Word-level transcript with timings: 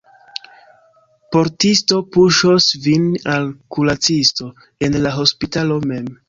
Portisto 1.35 1.99
puŝos 2.15 2.69
vin 2.87 3.05
al 3.35 3.45
kuracisto 3.77 4.49
en 4.89 4.99
la 5.05 5.13
hospitalo 5.21 5.79
mem! 5.93 6.11